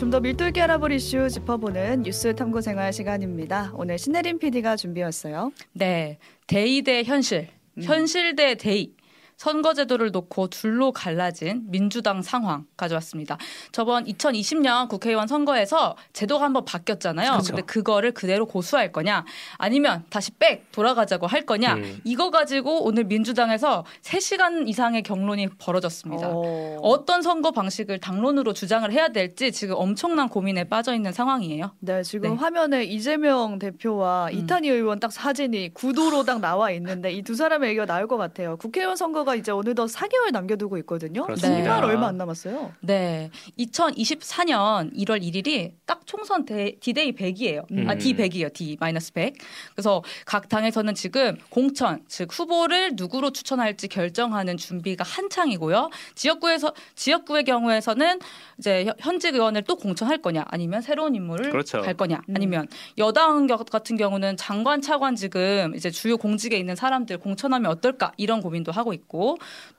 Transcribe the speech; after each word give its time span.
좀 0.00 0.10
더 0.10 0.18
밀도 0.18 0.46
있게 0.46 0.62
알아볼 0.62 0.92
이슈 0.92 1.28
짚어보는 1.28 2.04
뉴스 2.04 2.34
탐구 2.34 2.62
생활 2.62 2.90
시간입니다. 2.90 3.70
오늘 3.74 3.98
신혜림 3.98 4.38
PD가 4.38 4.74
준비했어요. 4.74 5.52
네. 5.74 6.16
대의 6.46 6.80
대 6.80 7.02
현실, 7.02 7.48
음. 7.76 7.82
현실 7.82 8.34
대 8.34 8.54
대의. 8.54 8.94
선거제도를 9.40 10.10
놓고 10.10 10.48
둘로 10.48 10.92
갈라진 10.92 11.62
민주당 11.70 12.20
상황 12.20 12.66
가져왔습니다. 12.76 13.38
저번 13.72 14.04
2020년 14.04 14.88
국회의원 14.88 15.26
선거에서 15.26 15.96
제도가 16.12 16.44
한번 16.44 16.66
바뀌었잖아요. 16.66 17.30
그렇죠. 17.32 17.54
근데 17.54 17.62
그거를 17.62 18.12
그대로 18.12 18.44
고수할 18.44 18.92
거냐, 18.92 19.24
아니면 19.56 20.04
다시 20.10 20.30
back 20.32 20.70
돌아가자고 20.72 21.26
할 21.26 21.46
거냐, 21.46 21.76
음. 21.76 22.00
이거 22.04 22.30
가지고 22.30 22.84
오늘 22.84 23.04
민주당에서 23.04 23.86
3시간 24.02 24.68
이상의 24.68 25.02
격론이 25.02 25.48
벌어졌습니다. 25.58 26.28
어. 26.30 26.76
어떤 26.82 27.22
선거 27.22 27.50
방식을 27.50 27.98
당론으로 27.98 28.52
주장을 28.52 28.90
해야 28.92 29.08
될지 29.08 29.52
지금 29.52 29.76
엄청난 29.78 30.28
고민에 30.28 30.64
빠져 30.64 30.94
있는 30.94 31.12
상황이에요. 31.12 31.72
네, 31.78 32.02
지금 32.02 32.30
네. 32.32 32.36
화면에 32.36 32.84
이재명 32.84 33.58
대표와 33.58 34.28
음. 34.32 34.38
이탄희 34.38 34.68
의원 34.68 35.00
딱 35.00 35.10
사진이 35.10 35.72
구도로 35.72 36.24
딱 36.24 36.40
나와 36.40 36.70
있는데 36.72 37.10
이 37.12 37.22
두 37.30 37.36
사람의 37.36 37.68
얘기가 37.70 37.86
나올 37.86 38.08
것 38.08 38.16
같아요. 38.16 38.56
국회의원 38.56 38.96
선거가 38.96 39.29
이제 39.36 39.52
어느덧 39.52 39.86
4개월 39.86 40.32
남겨두고 40.32 40.76
있거든요. 40.78 41.24
그렇습니다. 41.24 41.64
정말 41.76 41.84
얼마 41.84 42.08
안 42.08 42.16
남았어요. 42.16 42.72
네. 42.80 43.30
2024년 43.58 44.94
1월 44.96 45.22
1일이 45.22 45.72
딱 45.86 46.06
총선 46.06 46.44
대, 46.44 46.76
디데이 46.80 47.12
100이에요. 47.12 47.60
아, 47.60 47.66
음. 47.70 47.86
D100이에요. 47.98 48.52
D 48.52 48.76
마이너스 48.80 49.12
100. 49.12 49.34
그래서 49.74 50.02
각 50.26 50.48
당에서는 50.48 50.94
지금 50.94 51.36
공천, 51.50 52.02
즉 52.08 52.28
후보를 52.32 52.92
누구로 52.94 53.30
추천할지 53.30 53.88
결정하는 53.88 54.56
준비가 54.56 55.04
한창이고요. 55.04 55.90
지역구에서 56.14 56.72
지역구의 56.94 57.44
경우에서는 57.44 58.18
이제 58.58 58.84
현- 58.84 58.94
현직 58.98 59.34
의원을 59.34 59.62
또 59.62 59.76
공천할 59.76 60.18
거냐, 60.18 60.44
아니면 60.48 60.82
새로운 60.82 61.14
인물을 61.14 61.50
그렇죠. 61.50 61.80
갈 61.82 61.94
거냐, 61.94 62.20
음. 62.28 62.34
아니면 62.36 62.66
여당 62.98 63.46
겨- 63.46 63.56
같은 63.58 63.96
경우는 63.96 64.36
장관, 64.36 64.80
차관 64.80 65.16
지금 65.16 65.74
이제 65.76 65.90
주요 65.90 66.16
공직에 66.16 66.56
있는 66.56 66.74
사람들 66.76 67.18
공천하면 67.18 67.70
어떨까 67.70 68.12
이런 68.16 68.40
고민도 68.40 68.72
하고 68.72 68.92
있고 68.92 69.19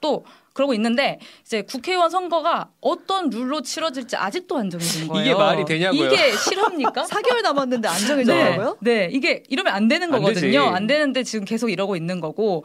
또 0.01 0.25
그러고 0.53 0.73
있는데 0.73 1.19
이제 1.45 1.61
국회의원 1.61 2.09
선거가 2.09 2.69
어떤 2.81 3.29
룰로 3.29 3.61
치러질지 3.61 4.17
아직도 4.17 4.57
안 4.57 4.69
정해진 4.69 5.07
거예요. 5.07 5.23
이게 5.25 5.33
말이 5.33 5.63
되냐고요. 5.65 6.05
이게 6.05 6.31
실합니까? 6.35 7.03
4개월 7.03 7.41
남았는데 7.43 7.87
안 7.87 7.95
네, 7.97 8.05
정해졌다고요? 8.07 8.77
네, 8.81 9.09
이게 9.11 9.43
이러면 9.47 9.73
안 9.73 9.87
되는 9.87 10.13
안 10.13 10.19
거거든요. 10.21 10.41
되지. 10.41 10.57
안 10.57 10.87
되는데 10.87 11.23
지금 11.23 11.45
계속 11.45 11.69
이러고 11.69 11.95
있는 11.95 12.19
거고. 12.19 12.63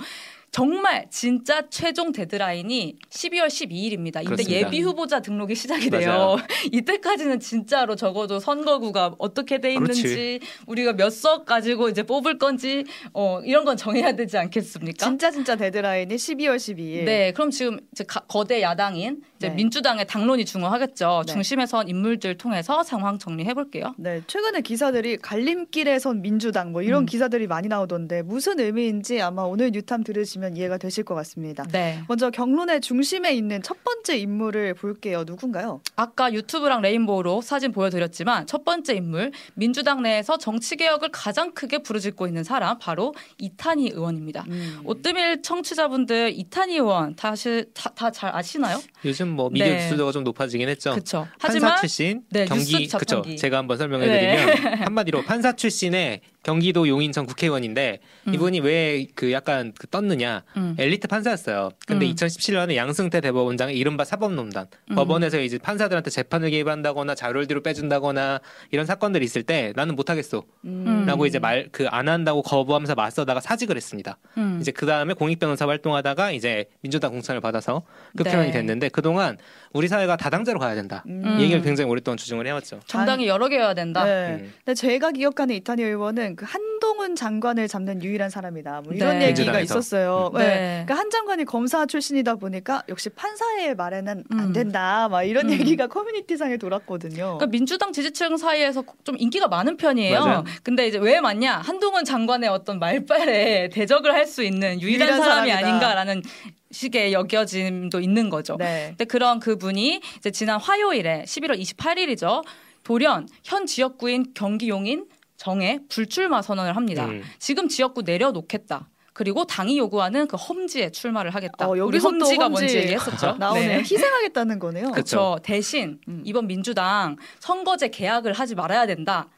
정말 0.60 1.04
진짜 1.10 1.68
최종 1.68 2.12
데드라인이 2.12 2.96
12월 3.10 3.46
12일입니다. 3.48 4.22
이때 4.22 4.24
그렇습니다. 4.24 4.52
예비 4.66 4.80
후보자 4.80 5.20
등록이 5.20 5.54
시작이 5.54 5.90
돼요. 5.90 6.38
이때까지는 6.72 7.40
진짜로 7.40 7.94
적어도 7.94 8.40
선거구가 8.40 9.16
어떻게 9.18 9.60
돼 9.60 9.74
있는지 9.74 10.02
그렇지. 10.02 10.40
우리가 10.66 10.94
몇 10.94 11.10
석 11.10 11.44
가지고 11.44 11.90
이제 11.90 12.02
뽑을 12.04 12.38
건지 12.38 12.84
어 13.12 13.40
이런 13.44 13.66
건 13.66 13.76
정해야 13.76 14.12
되지 14.16 14.38
않겠습니까? 14.38 15.04
진짜 15.06 15.30
진짜 15.30 15.56
데드라인이 15.56 16.14
12월 16.14 16.56
12일. 16.56 17.04
네, 17.04 17.32
그럼 17.32 17.50
지금 17.50 17.78
이제 17.92 18.04
가- 18.04 18.20
거대 18.20 18.62
야당인 18.62 19.20
이제 19.36 19.48
네. 19.48 19.54
민주당의 19.54 20.06
당론이 20.06 20.44
중요하겠죠. 20.44 21.22
네. 21.26 21.32
중심에 21.32 21.66
선 21.66 21.88
인물들 21.88 22.36
통해서 22.38 22.82
상황 22.82 23.18
정리해 23.18 23.54
볼게요. 23.54 23.94
네, 23.98 24.22
최근에 24.26 24.62
기사들이 24.62 25.18
갈림길에 25.18 25.98
선 25.98 26.22
민주당 26.22 26.72
뭐 26.72 26.82
이런 26.82 27.04
음. 27.04 27.06
기사들이 27.06 27.46
많이 27.46 27.68
나오던데 27.68 28.22
무슨 28.22 28.58
의미인지 28.58 29.20
아마 29.20 29.42
오늘 29.42 29.70
뉴탐 29.70 30.04
들으시면 30.04 30.56
이해가 30.56 30.78
되실 30.78 31.04
것 31.04 31.14
같습니다. 31.14 31.64
네. 31.70 32.02
먼저 32.08 32.30
경론의 32.30 32.80
중심에 32.80 33.32
있는 33.34 33.62
첫 33.62 33.84
번째 33.84 34.16
인물을 34.16 34.74
볼게요. 34.74 35.24
누군가요? 35.26 35.80
아까 35.94 36.32
유튜브랑 36.32 36.80
레인보우로 36.82 37.42
사진 37.42 37.72
보여드렸지만 37.72 38.46
첫 38.46 38.64
번째 38.64 38.94
인물 38.94 39.32
민주당 39.54 40.02
내에서 40.02 40.38
정치 40.38 40.76
개혁을 40.76 41.10
가장 41.12 41.52
크게 41.52 41.78
부르짖고 41.78 42.26
있는 42.26 42.42
사람 42.42 42.78
바로 42.78 43.14
이탄희 43.38 43.90
의원입니다. 43.90 44.44
음. 44.48 44.80
오뜨밀 44.84 45.42
청취자분들 45.42 46.32
이탄희 46.36 46.74
의원 46.74 47.14
다시 47.14 47.66
다 47.74 48.10
잘 48.10 48.34
아시나요? 48.34 48.78
요즘 49.04 49.25
뭐 49.28 49.50
미디어 49.50 49.66
네. 49.66 49.84
뉴스도가 49.84 50.12
좀 50.12 50.24
높아지긴 50.24 50.68
했죠. 50.68 50.90
그렇죠. 50.92 51.26
판사 51.38 51.48
하지만 51.48 51.76
출신 51.80 52.22
네, 52.30 52.44
경기 52.44 52.88
그쵸. 52.88 53.22
제가 53.38 53.58
한번 53.58 53.78
설명해드리면 53.78 54.82
한마디로 54.86 55.24
판사 55.24 55.52
출신의 55.52 56.20
경기도 56.50 56.86
용인청 56.86 57.26
국회의원인데 57.26 57.98
음. 58.28 58.34
이분이 58.34 58.60
왜 58.60 59.06
그 59.16 59.32
약간 59.32 59.72
그 59.76 59.88
떴느냐 59.88 60.44
음. 60.56 60.76
엘리트 60.78 61.08
판사였어요. 61.08 61.70
근데 61.86 62.06
음. 62.06 62.14
2017년에 62.14 62.76
양승태 62.76 63.20
대법원장의 63.20 63.76
이른바 63.76 64.04
사법농단 64.04 64.66
음. 64.90 64.94
법원에서 64.94 65.40
이제 65.40 65.58
판사들한테 65.58 66.10
재판을 66.10 66.50
개입한다거나 66.50 67.16
자료를 67.16 67.46
뒤로 67.48 67.62
빼준다거나 67.62 68.40
이런 68.70 68.86
사건들이 68.86 69.24
있을 69.24 69.42
때 69.42 69.72
나는 69.74 69.96
못하겠어. 69.96 70.44
음. 70.64 71.04
라고 71.06 71.26
이제 71.26 71.38
말 71.40 71.66
그 71.72 71.88
안 71.90 72.08
한다고 72.08 72.42
거부하면서 72.42 72.94
맞서다가 72.94 73.40
사직을 73.40 73.74
했습니다. 73.76 74.18
음. 74.38 74.58
이제 74.60 74.70
그 74.70 74.86
다음에 74.86 75.14
공익변호사 75.14 75.66
활동하다가 75.66 76.30
이제 76.30 76.66
민주당 76.80 77.10
공천을 77.10 77.40
받아서 77.40 77.82
급편이 78.16 78.46
네. 78.46 78.50
됐는데 78.52 78.88
그 78.90 79.02
동안 79.02 79.36
우리 79.76 79.88
사회가 79.88 80.16
다당제로 80.16 80.58
가야 80.58 80.74
된다. 80.74 81.04
음. 81.06 81.36
이 81.38 81.42
얘기를 81.44 81.62
굉장히 81.62 81.90
오랫동안 81.90 82.16
주장을 82.16 82.44
해왔죠. 82.46 82.80
정당이 82.86 83.26
여러 83.28 83.48
개여야 83.48 83.74
된다. 83.74 84.04
네. 84.04 84.38
음. 84.40 84.52
근데 84.64 84.74
제가 84.74 85.12
기억하는 85.12 85.54
이탄희 85.54 85.82
의원은 85.82 86.36
그 86.36 86.44
한동훈 86.48 87.14
장관을 87.16 87.68
잡는 87.68 88.02
유일한 88.02 88.30
사람이다. 88.30 88.82
뭐 88.84 88.94
이런 88.94 89.18
네. 89.18 89.28
얘기가 89.28 89.52
민주당에서. 89.52 89.74
있었어요. 89.78 90.30
네. 90.34 90.38
네. 90.46 90.54
그러니까 90.86 90.94
한 90.96 91.10
장관이 91.10 91.44
검사 91.44 91.86
출신이다 91.86 92.36
보니까 92.36 92.82
역시 92.88 93.08
판사의 93.10 93.74
말에는 93.74 94.24
안 94.30 94.38
음. 94.40 94.52
된다. 94.52 95.08
막 95.10 95.22
이런 95.22 95.46
음. 95.46 95.52
얘기가 95.52 95.86
커뮤니티상에 95.88 96.56
돌았거든요. 96.56 97.16
그러니까 97.38 97.46
민주당 97.46 97.92
지지층 97.92 98.36
사이에서 98.36 98.84
좀 99.04 99.16
인기가 99.18 99.48
많은 99.48 99.76
편이에요. 99.76 100.20
맞아요. 100.20 100.44
근데 100.62 100.86
이제 100.86 100.98
왜 100.98 101.20
맞냐? 101.20 101.58
한동훈 101.58 102.04
장관의 102.04 102.48
어떤 102.48 102.78
말빨에 102.78 103.68
대적을 103.72 104.12
할 104.12 104.26
수 104.26 104.42
있는 104.42 104.80
유일한, 104.82 105.06
유일한 105.08 105.20
사람이 105.22 105.50
사람이다. 105.50 105.58
아닌가라는 105.68 106.22
식의 106.70 107.12
여겨짐도 107.12 108.00
있는 108.00 108.30
거죠. 108.30 108.56
네. 108.58 108.88
근데 108.90 109.04
그런 109.04 109.38
그분이 109.40 110.00
이제 110.18 110.30
지난 110.30 110.60
화요일에 110.60 111.24
11월 111.26 111.60
28일이죠. 111.60 112.44
돌연 112.82 113.28
현 113.42 113.66
지역구인 113.66 114.32
경기 114.34 114.68
용인 114.68 115.06
정에 115.36 115.80
불출마 115.88 116.42
선언을 116.42 116.76
합니다. 116.76 117.06
음. 117.06 117.22
지금 117.38 117.68
지역구 117.68 118.02
내려놓겠다. 118.02 118.88
그리고 119.12 119.44
당이 119.44 119.78
요구하는 119.78 120.26
그 120.28 120.36
험지에 120.36 120.90
출마를 120.90 121.34
하겠다. 121.34 121.66
어, 121.66 121.70
우리 121.70 121.80
여기서 121.80 122.08
험지가 122.08 122.44
험지 122.44 122.60
뭔지 122.60 122.76
얘기했었죠. 122.76 123.36
나오네요. 123.40 123.68
네. 123.68 123.78
희생하겠다는 123.78 124.58
거네요. 124.58 124.90
그렇죠. 124.92 125.38
대신 125.42 125.98
음. 126.06 126.22
이번 126.24 126.46
민주당 126.46 127.16
선거제 127.40 127.88
계약을 127.88 128.34
하지 128.34 128.54
말아야 128.54 128.86
된다. 128.86 129.28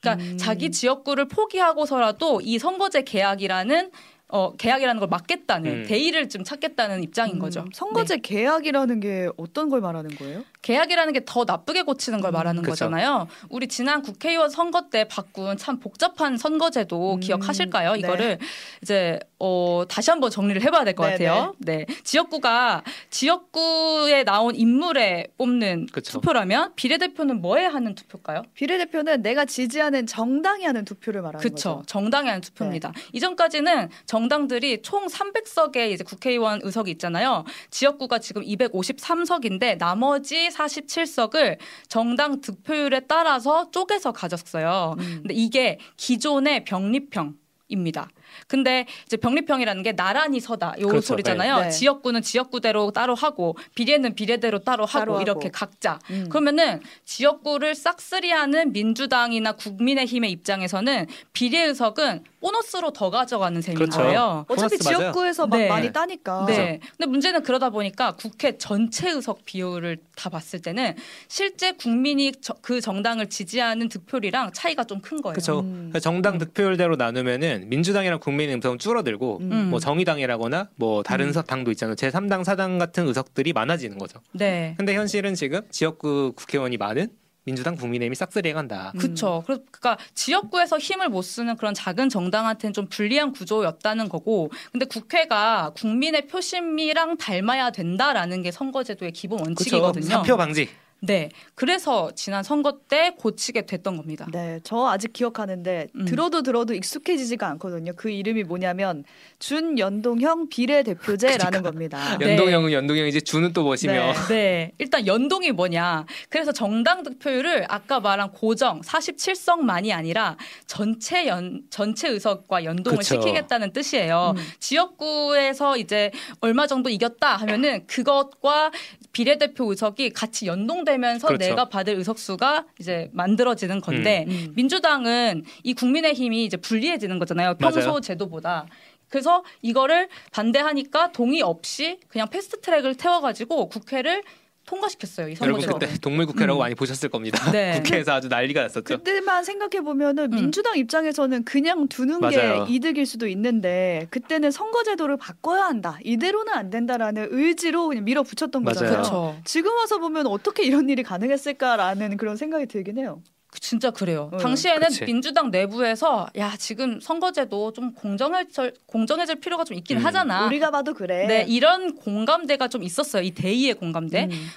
그러니까 0.00 0.24
음. 0.24 0.38
자기 0.38 0.70
지역구를 0.70 1.28
포기하고서라도 1.28 2.40
이 2.42 2.58
선거제 2.58 3.02
계약이라는 3.02 3.90
어 4.30 4.52
계약이라는 4.56 4.98
걸 5.00 5.08
막겠다는 5.08 5.70
음. 5.70 5.84
대의를 5.86 6.28
좀 6.28 6.44
찾겠다는 6.44 7.02
입장인 7.02 7.36
음, 7.36 7.38
거죠. 7.38 7.64
선거제 7.72 8.16
네. 8.16 8.20
계약이라는 8.22 9.00
게 9.00 9.28
어떤 9.38 9.70
걸 9.70 9.80
말하는 9.80 10.10
거예요? 10.16 10.44
계약이라는 10.62 11.12
게 11.14 11.20
더 11.24 11.44
나쁘게 11.44 11.82
고치는 11.82 12.20
걸 12.20 12.30
음, 12.30 12.34
말하는 12.34 12.62
그쵸. 12.62 12.72
거잖아요. 12.72 13.26
우리 13.48 13.68
지난 13.68 14.02
국회의원 14.02 14.50
선거 14.50 14.88
때 14.90 15.04
바꾼 15.08 15.56
참 15.56 15.78
복잡한 15.78 16.36
선거제도 16.36 17.14
음, 17.14 17.20
기억하실까요? 17.20 17.92
네. 17.92 17.98
이거를 17.98 18.38
이제 18.82 19.18
어 19.38 19.84
다시 19.88 20.10
한번 20.10 20.30
정리를 20.30 20.60
해봐야 20.62 20.84
될것 20.84 21.06
네, 21.06 21.12
같아요. 21.12 21.54
네. 21.58 21.86
지역구가 22.02 22.82
지역구에 23.10 24.24
나온 24.24 24.54
인물에 24.54 25.28
뽑는 25.38 25.86
그쵸. 25.92 26.12
투표라면 26.12 26.72
비례대표는 26.76 27.40
뭐에 27.40 27.64
하는 27.66 27.94
투표일까요? 27.94 28.42
비례대표는 28.54 29.22
내가 29.22 29.44
지지하는 29.44 30.06
정당이 30.06 30.64
하는 30.64 30.84
투표를 30.84 31.22
말하는 31.22 31.40
그렇죠. 31.40 31.76
거죠. 31.76 31.86
정당이 31.86 32.26
하는 32.28 32.40
투표입니다. 32.40 32.92
이전까지는 33.12 33.88
정 34.06 34.17
당들이 34.26 34.82
총 34.82 35.06
300석의 35.06 35.92
이제 35.92 36.02
국회의원 36.02 36.60
의석이 36.64 36.90
있잖아요. 36.92 37.44
지역구가 37.70 38.18
지금 38.18 38.42
253석인데 38.42 39.78
나머지 39.78 40.48
47석을 40.48 41.58
정당 41.88 42.40
득표율에 42.40 43.00
따라서 43.06 43.70
쪼개서 43.70 44.12
가졌어요. 44.12 44.96
음. 44.98 45.18
근데 45.22 45.34
이게 45.34 45.78
기존의 45.96 46.64
병립형 46.64 47.34
입니다. 47.68 48.08
근데 48.46 48.86
이제 49.06 49.16
병립형이라는 49.16 49.82
게 49.82 49.92
나란히 49.96 50.40
서다 50.40 50.74
요 50.80 50.88
그렇죠. 50.88 51.06
소리잖아요. 51.08 51.56
네. 51.56 51.62
네. 51.64 51.70
지역구는 51.70 52.22
지역구대로 52.22 52.90
따로 52.92 53.14
하고 53.14 53.56
비례는 53.74 54.14
비례대로 54.14 54.60
따로 54.60 54.84
하고 54.84 54.98
따로 54.98 55.12
하고. 55.14 55.22
이렇게 55.22 55.50
각자 55.50 55.98
음. 56.10 56.28
그러면은 56.28 56.80
지역구를 57.04 57.74
싹쓸이하는 57.74 58.72
민주당이나 58.72 59.52
국민의힘의 59.52 60.30
입장에서는 60.30 61.06
비례 61.32 61.62
의석은 61.64 62.24
보너스로 62.40 62.92
더 62.92 63.10
가져가는 63.10 63.60
셈인 63.60 63.76
그렇죠. 63.78 63.98
거예요. 63.98 64.44
어차피. 64.48 64.78
지역구에서 64.78 65.46
막 65.46 65.56
네. 65.58 65.68
많이 65.68 65.92
따니까. 65.92 66.44
네. 66.46 66.78
근데 66.96 67.06
문제는 67.10 67.42
그러다 67.42 67.70
보니까 67.70 68.12
국회 68.12 68.56
전체 68.58 69.10
의석 69.10 69.44
비율을 69.44 69.98
다 70.16 70.28
봤을 70.30 70.60
때는 70.62 70.94
실제 71.26 71.72
국민이 71.72 72.32
저- 72.40 72.54
그 72.62 72.80
정당을 72.80 73.28
지지하는 73.28 73.88
득표율이랑 73.88 74.52
차이가 74.52 74.84
좀 74.84 74.98
큰 75.00 75.22
거예요. 75.22 75.32
그렇죠. 75.34 75.60
음. 75.60 75.92
정당 76.02 76.38
득표율대로 76.38 76.96
나누면은 76.96 77.68
민주당이랑 77.68 78.17
국민의 78.18 78.56
의석은 78.56 78.78
줄어들고 78.78 79.38
음. 79.40 79.70
뭐 79.70 79.80
정의당이라거나 79.80 80.70
뭐 80.76 81.02
다른 81.02 81.28
음. 81.28 81.32
서 81.32 81.42
당도 81.42 81.70
있잖아요. 81.72 81.94
제 81.94 82.10
3당, 82.10 82.44
4당 82.44 82.78
같은 82.78 83.06
의석들이 83.06 83.52
많아지는 83.52 83.98
거죠. 83.98 84.20
네. 84.32 84.74
근데 84.78 84.94
현실은 84.94 85.34
지금 85.34 85.62
지역구 85.70 86.32
국회의원이 86.36 86.76
많은 86.76 87.08
민주당 87.48 87.76
국민의힘이 87.76 88.14
싹쓸이해 88.14 88.52
간다. 88.52 88.92
음. 88.94 88.98
그렇죠. 88.98 89.42
그러니까 89.46 89.96
지역구에서 90.14 90.78
힘을 90.78 91.08
못 91.08 91.22
쓰는 91.22 91.56
그런 91.56 91.72
작은 91.72 92.10
정당한테는 92.10 92.74
좀 92.74 92.88
불리한 92.88 93.32
구조였다는 93.32 94.10
거고, 94.10 94.50
근데 94.70 94.84
국회가 94.84 95.70
국민의 95.74 96.26
표심이랑 96.26 97.16
닮아야 97.16 97.70
된다라는 97.70 98.42
게 98.42 98.50
선거제도의 98.50 99.12
기본. 99.12 99.40
원칙이거든요. 99.40 100.04
사표 100.04 100.36
방지. 100.36 100.68
네, 101.00 101.30
그래서 101.54 102.10
지난 102.14 102.42
선거 102.42 102.80
때 102.88 103.14
고치게 103.16 103.66
됐던 103.66 103.96
겁니다. 103.96 104.26
네, 104.32 104.58
저 104.64 104.86
아직 104.88 105.12
기억하는데 105.12 105.88
음. 105.94 106.04
들어도 106.06 106.42
들어도 106.42 106.74
익숙해지지가 106.74 107.46
않거든요. 107.50 107.92
그 107.94 108.10
이름이 108.10 108.44
뭐냐면 108.44 109.04
준연동형 109.38 110.48
비례대표제라는 110.48 111.62
겁니다. 111.62 112.18
네. 112.18 112.30
연동형은 112.30 112.72
연동형이지 112.72 113.22
주는 113.22 113.52
또 113.52 113.62
뭐시며. 113.62 113.92
네. 113.92 114.12
네, 114.28 114.72
일단 114.78 115.06
연동이 115.06 115.52
뭐냐? 115.52 116.04
그래서 116.28 116.50
정당 116.50 117.04
득표율을 117.04 117.66
아까 117.68 118.00
말한 118.00 118.32
고정 118.32 118.80
47석만이 118.80 119.92
아니라 119.92 120.36
전체 120.66 121.28
연 121.28 121.62
전체 121.70 122.08
의석과 122.08 122.64
연동을 122.64 122.98
그쵸. 122.98 123.14
시키겠다는 123.14 123.72
뜻이에요. 123.72 124.34
음. 124.36 124.42
지역구에서 124.58 125.76
이제 125.76 126.10
얼마 126.40 126.66
정도 126.66 126.90
이겼다 126.90 127.36
하면은 127.36 127.86
그것과 127.86 128.72
비례대표 129.18 129.68
의석이 129.68 130.10
같이 130.10 130.46
연동되면서 130.46 131.26
그렇죠. 131.26 131.44
내가 131.44 131.68
받을 131.68 131.94
의석수가 131.94 132.66
이제 132.78 133.10
만들어지는 133.12 133.80
건데 133.80 134.26
음. 134.28 134.52
민주당은 134.54 135.42
이 135.64 135.74
국민의힘이 135.74 136.44
이제 136.44 136.56
불리해지는 136.56 137.18
거잖아요. 137.18 137.56
평소 137.58 137.80
맞아요. 137.80 138.00
제도보다. 138.00 138.66
그래서 139.08 139.42
이거를 139.60 140.08
반대하니까 140.30 141.10
동의 141.10 141.42
없이 141.42 141.98
그냥 142.06 142.28
패스트 142.28 142.60
트랙을 142.60 142.94
태워가지고 142.94 143.70
국회를 143.70 144.22
통과시켰어요. 144.68 145.28
이 145.28 145.34
여러분. 145.40 145.66
그때 145.66 145.88
동물국회라고 146.00 146.58
음. 146.58 146.60
많이 146.60 146.74
보셨을 146.74 147.08
겁니다. 147.08 147.50
네. 147.50 147.80
국회에서 147.82 148.12
아주 148.12 148.28
난리가 148.28 148.62
났었죠. 148.62 148.98
그때만 148.98 149.42
생각해 149.44 149.82
보면은 149.82 150.30
음. 150.32 150.36
민주당 150.36 150.76
입장에서는 150.76 151.44
그냥 151.44 151.88
두는 151.88 152.20
맞아요. 152.20 152.66
게 152.66 152.74
이득일 152.74 153.06
수도 153.06 153.26
있는데 153.28 154.06
그때는 154.10 154.50
선거제도를 154.50 155.16
바꿔야 155.16 155.64
한다. 155.64 155.98
이대로는 156.04 156.52
안 156.52 156.68
된다라는 156.68 157.28
의지로 157.30 157.88
그냥 157.88 158.04
밀어붙였던 158.04 158.62
맞아요. 158.62 158.74
거잖아요. 158.74 158.92
그렇죠. 158.96 159.36
지금 159.44 159.74
와서 159.74 159.98
보면 159.98 160.26
어떻게 160.26 160.64
이런 160.64 160.90
일이 160.90 161.02
가능했을까라는 161.02 162.18
그런 162.18 162.36
생각이 162.36 162.66
들긴 162.66 162.98
해요. 162.98 163.22
진짜 163.60 163.90
그래요. 163.90 164.30
어, 164.32 164.36
당시에는 164.38 164.88
그치. 164.88 165.04
민주당 165.04 165.50
내부에서 165.50 166.28
야 166.36 166.54
지금 166.56 167.00
선거제도 167.00 167.72
좀 167.72 167.92
공정해질 167.92 168.74
공정해질 168.86 169.36
필요가 169.36 169.64
좀 169.64 169.76
있긴 169.76 169.98
음. 169.98 170.04
하잖아. 170.04 170.46
우리가 170.46 170.70
봐도 170.70 170.94
그래. 170.94 171.26
네 171.26 171.44
이런 171.48 171.94
공감대가 171.96 172.68
좀 172.68 172.82
있었어요. 172.82 173.22
이 173.22 173.30
대의의 173.30 173.74
공감대. 173.74 174.28
음. 174.30 174.48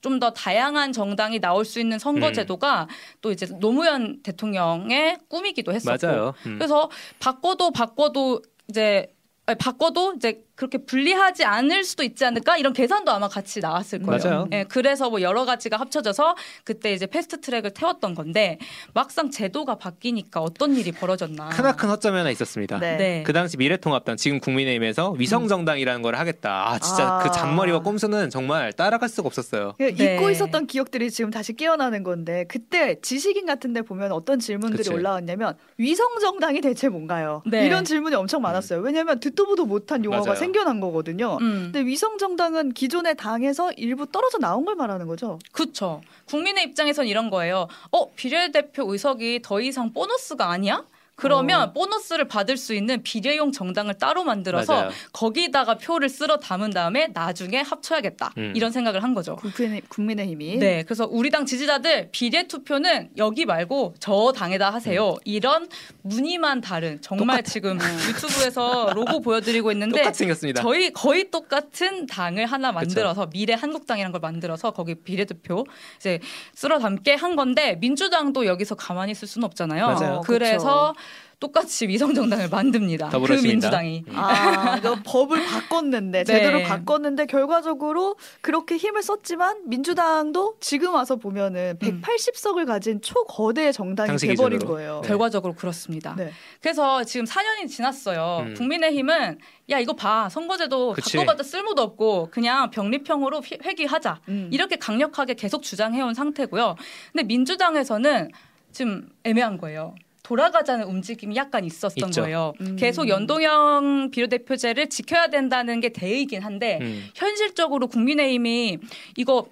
좀더 0.00 0.32
다양한 0.32 0.92
정당이 0.92 1.40
나올 1.40 1.64
수 1.64 1.78
있는 1.78 1.98
선거제도가 1.98 2.88
또 3.20 3.32
이제 3.32 3.46
노무현 3.60 4.22
대통령의 4.22 5.18
꿈이기도 5.28 5.72
했었고. 5.72 6.06
맞아요. 6.06 6.34
음. 6.46 6.56
그래서 6.56 6.90
바꿔도 7.18 7.70
바꿔도 7.70 8.40
이제 8.68 9.12
아니, 9.46 9.58
바꿔도 9.58 10.14
이제 10.14 10.44
그렇게 10.60 10.76
불리하지 10.76 11.42
않을 11.44 11.84
수도 11.84 12.02
있지 12.02 12.22
않을까 12.22 12.58
이런 12.58 12.74
계산도 12.74 13.10
아마 13.10 13.28
같이 13.28 13.60
나왔을 13.60 14.02
거예요. 14.02 14.22
맞아요. 14.22 14.48
예, 14.52 14.64
그래서 14.68 15.08
뭐 15.08 15.22
여러 15.22 15.46
가지가 15.46 15.78
합쳐져서 15.78 16.36
그때 16.64 16.92
이제 16.92 17.06
패스트 17.06 17.40
트랙을 17.40 17.70
태웠던 17.70 18.14
건데 18.14 18.58
막상 18.92 19.30
제도가 19.30 19.76
바뀌니까 19.76 20.42
어떤 20.42 20.76
일이 20.76 20.92
벌어졌나. 20.92 21.48
크나큰 21.48 21.88
허점이 21.88 22.18
하나 22.18 22.30
있었습니다. 22.30 22.78
네. 22.78 22.98
네. 22.98 23.22
그 23.22 23.32
당시 23.32 23.56
미래통합당 23.56 24.18
지금 24.18 24.38
국민의힘에서 24.38 25.12
위성 25.12 25.48
정당이라는 25.48 26.02
걸 26.02 26.16
하겠다. 26.16 26.68
아 26.68 26.78
진짜 26.78 27.08
아. 27.08 27.22
그 27.22 27.30
잔머리와 27.32 27.78
꼼수는 27.78 28.28
정말 28.28 28.74
따라갈 28.74 29.08
수가 29.08 29.28
없었어요. 29.28 29.76
그 29.78 29.94
네. 29.94 30.16
잊고 30.16 30.28
있었던 30.28 30.66
기억들이 30.66 31.10
지금 31.10 31.30
다시 31.30 31.54
깨어나는 31.54 32.02
건데 32.02 32.44
그때 32.48 33.00
지식인 33.00 33.46
같은데 33.46 33.80
보면 33.80 34.12
어떤 34.12 34.38
질문들이 34.38 34.82
그치. 34.82 34.92
올라왔냐면 34.92 35.56
위성 35.78 36.18
정당이 36.20 36.60
대체 36.60 36.90
뭔가요? 36.90 37.42
네. 37.46 37.64
이런 37.64 37.86
질문이 37.86 38.14
엄청 38.14 38.42
많았어요. 38.42 38.80
왜냐하면 38.80 39.20
듣도 39.20 39.46
보도 39.46 39.64
못한 39.64 40.04
용어가 40.04 40.22
맞아요. 40.26 40.38
생 40.38 40.49
겨난 40.52 40.80
거거든요. 40.80 41.38
음. 41.40 41.70
근데 41.72 41.80
위성 41.80 42.18
정당은 42.18 42.72
기존의 42.72 43.16
당에서 43.16 43.72
일부 43.72 44.06
떨어져 44.06 44.38
나온 44.38 44.64
걸 44.64 44.74
말하는 44.74 45.06
거죠. 45.06 45.38
그렇죠. 45.52 46.00
국민의 46.26 46.64
입장에선 46.64 47.06
이런 47.06 47.30
거예요. 47.30 47.68
어 47.92 48.10
비례대표 48.14 48.90
의석이 48.92 49.40
더 49.42 49.60
이상 49.60 49.92
보너스가 49.92 50.50
아니야? 50.50 50.84
그러면 51.20 51.62
어. 51.62 51.72
보너스를 51.72 52.26
받을 52.26 52.56
수 52.56 52.74
있는 52.74 53.02
비례용 53.02 53.52
정당을 53.52 53.94
따로 53.94 54.24
만들어서 54.24 54.72
맞아요. 54.74 54.90
거기다가 55.12 55.76
표를 55.76 56.08
쓸어 56.08 56.38
담은 56.38 56.70
다음에 56.70 57.08
나중에 57.12 57.60
합쳐야겠다 57.60 58.32
음. 58.38 58.52
이런 58.56 58.72
생각을 58.72 59.02
한 59.02 59.14
거죠. 59.14 59.36
국민의, 59.36 59.82
국민의힘이 59.88 60.56
네, 60.58 60.82
그래서 60.84 61.06
우리 61.10 61.30
당 61.30 61.44
지지자들 61.44 62.08
비례 62.12 62.46
투표는 62.46 63.10
여기 63.18 63.44
말고 63.44 63.94
저 64.00 64.32
당에다 64.34 64.70
하세요. 64.70 65.14
이런 65.24 65.68
무늬만 66.02 66.60
다른 66.60 67.00
정말 67.02 67.42
지금 67.42 67.78
유튜브에서 68.08 68.92
로고 68.94 69.20
보여드리고 69.20 69.70
있는데 69.72 69.98
똑같이 69.98 70.18
생겼습니다. 70.20 70.62
저희 70.62 70.92
거의 70.92 71.30
똑같은 71.30 72.06
당을 72.06 72.46
하나 72.46 72.72
만들어서 72.72 73.26
미래 73.26 73.54
한국당이라는 73.54 74.12
걸 74.12 74.20
만들어서 74.20 74.70
거기 74.70 74.94
비례대표 74.94 75.66
이제 75.98 76.20
쓸어 76.54 76.78
담게 76.78 77.14
한 77.14 77.36
건데 77.36 77.76
민주당도 77.80 78.46
여기서 78.46 78.74
가만히 78.74 79.12
있을 79.12 79.28
수는 79.28 79.44
없잖아요. 79.46 79.86
맞아요. 79.86 80.20
그래서 80.24 80.94
똑같이 81.40 81.88
위성 81.88 82.12
정당을 82.14 82.48
만듭니다. 82.50 83.08
그. 83.08 83.32
민주당이. 83.32 84.04
아, 84.14 84.78
그 84.80 84.94
법을 85.02 85.42
바꿨는데 85.46 86.24
네. 86.24 86.24
제도를 86.24 86.64
바꿨는데 86.64 87.24
결과적으로 87.26 88.16
그렇게 88.42 88.76
힘을 88.76 89.02
썼지만 89.02 89.62
민주당도 89.66 90.56
지금 90.60 90.92
와서 90.94 91.16
보면은 91.16 91.78
음. 91.82 92.02
180석을 92.02 92.66
가진 92.66 93.00
초거대 93.00 93.72
정당이 93.72 94.18
돼버린 94.18 94.58
기준으로. 94.58 94.66
거예요. 94.66 95.00
네. 95.02 95.08
결과적으로 95.08 95.54
그렇습니다. 95.54 96.14
네. 96.16 96.30
그래서 96.60 97.02
지금 97.04 97.24
4년이 97.24 97.68
지났어요. 97.68 98.44
음. 98.48 98.54
국민의힘은 98.54 99.38
야 99.70 99.78
이거 99.78 99.94
봐 99.94 100.28
선거제도 100.28 100.92
그치. 100.92 101.16
바꿔봤자 101.16 101.42
쓸모도 101.42 101.80
없고 101.80 102.28
그냥 102.30 102.70
병립형으로 102.70 103.40
휘- 103.40 103.58
회귀하자 103.64 104.20
음. 104.28 104.50
이렇게 104.52 104.76
강력하게 104.76 105.34
계속 105.34 105.62
주장해온 105.62 106.12
상태고요. 106.12 106.76
근데 107.12 107.22
민주당에서는 107.24 108.30
지금 108.72 109.08
애매한 109.24 109.56
거예요. 109.56 109.94
돌아가자는 110.30 110.86
움직임이 110.86 111.34
약간 111.34 111.64
있었던 111.64 112.08
있죠. 112.10 112.22
거예요. 112.22 112.52
음. 112.60 112.76
계속 112.76 113.08
연동형 113.08 114.10
비례대표제를 114.12 114.88
지켜야 114.88 115.26
된다는 115.26 115.80
게 115.80 115.88
대의긴 115.88 116.42
한데 116.42 116.78
음. 116.80 117.04
현실적으로 117.16 117.88
국민의힘이 117.88 118.78
이거 119.16 119.48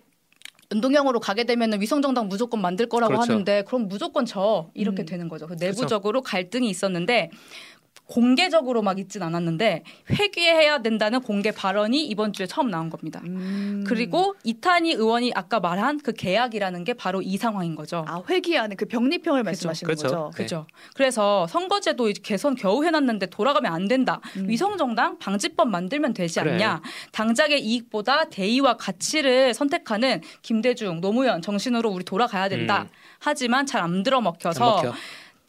연동형으로 0.72 1.18
가게 1.18 1.42
되면 1.42 1.80
위성정당 1.80 2.28
무조건 2.28 2.60
만들 2.60 2.88
거라고 2.88 3.14
그렇죠. 3.14 3.32
하는데 3.32 3.64
그럼 3.66 3.88
무조건 3.88 4.24
져 4.24 4.70
이렇게 4.74 5.02
음. 5.02 5.06
되는 5.06 5.28
거죠. 5.28 5.48
그 5.48 5.56
내부적으로 5.58 6.22
갈등이 6.22 6.70
있었는데 6.70 7.30
공개적으로 8.08 8.80
막 8.82 8.98
있진 8.98 9.22
않았는데 9.22 9.84
회귀해야 10.10 10.78
된다는 10.82 11.20
공개 11.20 11.52
발언이 11.52 12.06
이번 12.06 12.32
주에 12.32 12.46
처음 12.46 12.70
나온 12.70 12.88
겁니다. 12.88 13.20
음. 13.24 13.84
그리고 13.86 14.34
이탄희 14.44 14.94
의원이 14.94 15.32
아까 15.34 15.60
말한 15.60 16.00
그 16.02 16.12
계약이라는 16.12 16.84
게 16.84 16.94
바로 16.94 17.20
이 17.20 17.36
상황인 17.36 17.74
거죠. 17.76 18.04
아 18.08 18.22
회귀하는 18.28 18.76
그 18.76 18.86
병립형을 18.86 19.42
말씀하시는 19.42 19.86
그렇죠. 19.86 20.02
거죠. 20.08 20.30
네. 20.36 20.42
그죠. 20.42 20.66
그래서 20.94 21.46
선거제도 21.48 22.08
이제 22.08 22.20
개선 22.24 22.54
겨우 22.54 22.82
해놨는데 22.82 23.26
돌아가면 23.26 23.72
안 23.72 23.86
된다. 23.88 24.20
음. 24.38 24.48
위성정당 24.48 25.18
방지법 25.18 25.68
만들면 25.68 26.14
되지 26.14 26.40
그래. 26.40 26.54
않냐. 26.54 26.80
당장의 27.12 27.60
이익보다 27.62 28.30
대의와 28.30 28.78
가치를 28.78 29.52
선택하는 29.52 30.22
김대중, 30.40 31.02
노무현 31.02 31.42
정신으로 31.42 31.90
우리 31.90 32.04
돌아가야 32.04 32.48
된다. 32.48 32.82
음. 32.82 32.88
하지만 33.20 33.66
잘안안 33.66 34.02
들어먹혀서 34.02 34.64
먹혀. 34.64 34.94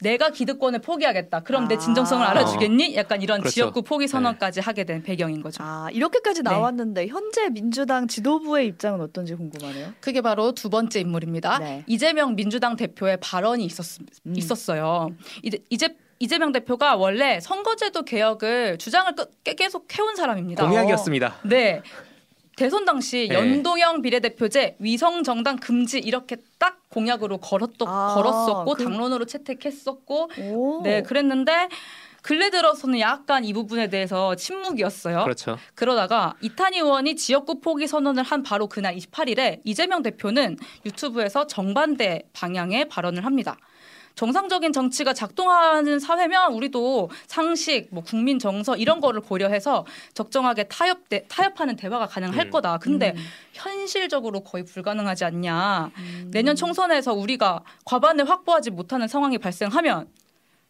내가 0.02 0.30
기득권을 0.30 0.80
포기하겠다. 0.80 1.40
그럼 1.40 1.68
내 1.68 1.76
아. 1.76 1.78
진정성을 1.78 2.26
알아주겠니? 2.26 2.96
약간 2.96 3.22
이런 3.22 3.40
그렇죠. 3.40 3.54
지역구 3.54 3.82
포기 3.82 4.08
선언까지 4.08 4.60
하게 4.60 4.84
된 4.84 5.02
배경인 5.02 5.42
거죠. 5.42 5.62
아 5.62 5.88
이렇게까지 5.92 6.42
네. 6.42 6.50
나왔는데 6.50 7.06
현재 7.08 7.48
민주당 7.50 8.08
지도부의 8.08 8.66
입장은 8.68 9.00
어떤지 9.00 9.34
궁금하네요. 9.34 9.92
그게 10.00 10.20
바로 10.20 10.52
두 10.52 10.70
번째 10.70 11.00
인물입니다. 11.00 11.58
네. 11.58 11.84
이재명 11.86 12.34
민주당 12.34 12.76
대표의 12.76 13.18
발언이 13.20 13.64
있었, 13.64 14.00
음. 14.26 14.36
있었어요. 14.36 15.10
이제, 15.42 15.58
이제 15.70 15.96
이재명 16.18 16.52
대표가 16.52 16.96
원래 16.96 17.40
선거제도 17.40 18.02
개혁을 18.02 18.76
주장을 18.78 19.12
계속 19.56 19.86
해온 19.98 20.16
사람입니다. 20.16 20.66
공약이었습니다. 20.66 21.36
네. 21.44 21.82
대선 22.56 22.84
당시 22.84 23.26
네. 23.28 23.34
연동형 23.34 24.02
비례대표제 24.02 24.76
위성 24.80 25.22
정당 25.22 25.56
금지 25.56 25.98
이렇게 25.98 26.36
딱 26.58 26.80
공약으로 26.90 27.38
걸었, 27.38 27.70
아, 27.86 28.14
걸었었고 28.14 28.74
그- 28.74 28.84
당론으로 28.84 29.24
채택했었고 29.24 30.30
오. 30.38 30.82
네 30.82 31.02
그랬는데 31.02 31.68
근래 32.22 32.50
들어서는 32.50 33.00
약간 33.00 33.46
이 33.46 33.52
부분에 33.54 33.88
대해서 33.88 34.34
침묵이었어요. 34.34 35.22
그렇죠. 35.24 35.56
그러다가 35.74 36.34
이탄희 36.42 36.78
의원이 36.78 37.16
지역구 37.16 37.60
포기 37.60 37.86
선언을 37.86 38.22
한 38.24 38.42
바로 38.42 38.66
그날 38.66 38.94
28일에 38.94 39.60
이재명 39.64 40.02
대표는 40.02 40.58
유튜브에서 40.84 41.46
정반대 41.46 42.24
방향의 42.34 42.90
발언을 42.90 43.24
합니다. 43.24 43.56
정상적인 44.14 44.72
정치가 44.72 45.12
작동하는 45.12 45.98
사회면 45.98 46.52
우리도 46.52 47.10
상식, 47.26 47.88
뭐 47.90 48.02
국민 48.02 48.38
정서 48.38 48.76
이런 48.76 49.00
거를 49.00 49.20
고려해서 49.20 49.86
적정하게 50.14 50.64
타협 50.64 51.08
대, 51.08 51.24
타협하는 51.28 51.76
대화가 51.76 52.06
가능할 52.06 52.46
음. 52.46 52.50
거다. 52.50 52.78
근데 52.78 53.14
음. 53.16 53.22
현실적으로 53.52 54.40
거의 54.40 54.64
불가능하지 54.64 55.24
않냐. 55.24 55.90
음. 55.96 56.30
내년 56.32 56.56
총선에서 56.56 57.14
우리가 57.14 57.62
과반을 57.84 58.28
확보하지 58.28 58.70
못하는 58.70 59.08
상황이 59.08 59.38
발생하면 59.38 60.08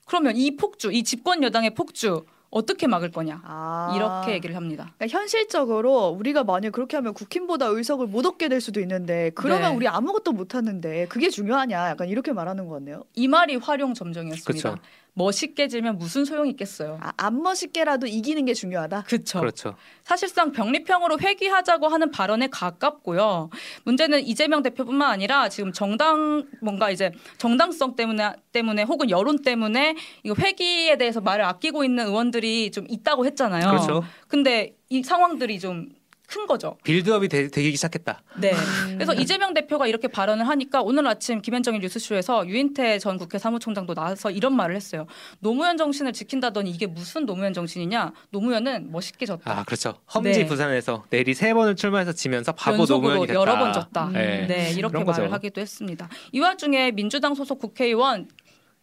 그러면 0.04 0.36
이 0.36 0.56
폭주, 0.56 0.92
이 0.92 1.04
집권 1.04 1.42
여당의 1.42 1.74
폭주 1.74 2.24
어떻게 2.50 2.86
막을 2.86 3.10
거냐. 3.10 3.40
아. 3.44 3.92
이렇게 3.94 4.32
얘기를 4.32 4.56
합니다. 4.56 4.92
그러니까 4.98 5.18
현실적으로 5.18 6.08
우리가 6.08 6.44
만약 6.44 6.72
그렇게 6.72 6.96
하면 6.96 7.14
국힘보다 7.14 7.66
의석을 7.66 8.06
못 8.08 8.26
얻게 8.26 8.48
될 8.48 8.60
수도 8.60 8.80
있는데 8.80 9.30
그러면 9.34 9.70
네. 9.70 9.76
우리 9.76 9.88
아무것도 9.88 10.32
못 10.32 10.54
하는데 10.54 11.06
그게 11.08 11.30
중요하냐 11.30 11.90
약간 11.90 12.08
이렇게 12.08 12.32
말하는 12.32 12.66
것 12.66 12.74
같네요. 12.74 13.04
이 13.14 13.28
말이 13.28 13.56
활용 13.56 13.94
점정이었습니다. 13.94 14.70
그쵸. 14.70 14.82
멋있게 15.14 15.68
지면 15.68 15.98
무슨 15.98 16.24
소용이 16.24 16.50
있겠어요. 16.50 16.98
아, 17.02 17.12
안 17.16 17.42
멋있게라도 17.42 18.06
이기는 18.06 18.44
게 18.44 18.54
중요하다. 18.54 19.02
그렇죠. 19.02 19.40
그렇죠. 19.40 19.74
사실상 20.04 20.52
병립형으로 20.52 21.18
회귀하자고 21.20 21.88
하는 21.88 22.10
발언에 22.10 22.48
가깝고요. 22.48 23.50
문제는 23.84 24.20
이재명 24.26 24.62
대표뿐만 24.62 25.10
아니라 25.10 25.48
지금 25.48 25.72
정당 25.72 26.46
뭔가 26.62 26.90
이제 26.90 27.12
정당성 27.38 27.96
때문에 27.96 28.32
때문에 28.52 28.82
혹은 28.82 29.10
여론 29.10 29.42
때문에 29.42 29.96
이거 30.22 30.34
회귀에 30.38 30.96
대해서 30.96 31.20
말을 31.20 31.44
아끼고 31.44 31.84
있는 31.84 32.06
의원들이 32.06 32.70
좀 32.70 32.86
있다고 32.88 33.26
했잖아요. 33.26 33.68
그렇죠. 33.68 34.04
근데 34.28 34.74
이 34.88 35.02
상황들이 35.02 35.58
좀 35.60 35.88
큰 36.30 36.46
거죠. 36.46 36.76
빌드업이 36.84 37.28
되, 37.28 37.48
되기 37.48 37.74
시작했다. 37.74 38.22
네. 38.38 38.52
음. 38.52 38.94
그래서 38.94 39.12
이재명 39.14 39.52
대표가 39.52 39.86
이렇게 39.88 40.08
발언을 40.08 40.46
하니까 40.46 40.80
오늘 40.80 41.06
아침 41.06 41.42
김현정의 41.42 41.80
뉴스쇼에서 41.80 42.46
유인태 42.46 42.98
전 43.00 43.18
국회 43.18 43.38
사무총장도 43.38 43.94
나와서 43.94 44.30
이런 44.30 44.54
말을 44.54 44.76
했어요. 44.76 45.06
노무현 45.40 45.76
정신을 45.76 46.12
지킨다더니 46.12 46.70
이게 46.70 46.86
무슨 46.86 47.26
노무현 47.26 47.52
정신이냐? 47.52 48.12
노무현은 48.30 48.92
멋있게 48.92 49.26
졌다. 49.26 49.42
아 49.50 49.64
그렇죠. 49.64 49.94
험지 50.14 50.30
네. 50.30 50.46
부산에서 50.46 51.04
내리 51.10 51.34
세 51.34 51.52
번을 51.52 51.74
출마해서 51.74 52.12
지면서 52.12 52.52
바보 52.52 52.84
노무현이 52.84 53.26
됐다. 53.26 53.34
여러 53.34 53.58
번 53.58 53.72
졌다. 53.72 54.10
네. 54.12 54.46
네, 54.46 54.70
이렇게. 54.72 55.00
말을 55.10 55.32
하기도 55.32 55.60
했습니다. 55.60 56.08
이 56.32 56.40
와중에 56.40 56.92
민주당 56.92 57.34
소속 57.34 57.58
국회의원 57.58 58.28